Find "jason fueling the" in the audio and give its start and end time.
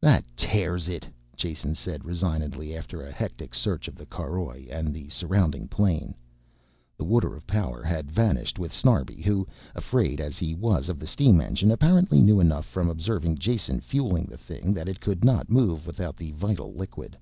13.38-14.36